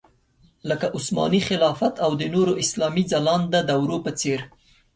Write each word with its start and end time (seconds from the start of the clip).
لکه 0.69 0.87
عثماني 0.95 1.41
خلافت 1.49 1.93
او 2.05 2.11
د 2.21 2.23
نورو 2.33 2.53
اسلامي 2.63 3.03
ځلانده 3.11 3.59
دورو 3.69 3.97
په 4.05 4.11
څېر. 4.19 4.39